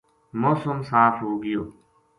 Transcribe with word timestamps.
موسم 0.41 0.77
صاف 0.89 1.13
ہو 1.21 1.29
گیو 1.43 1.63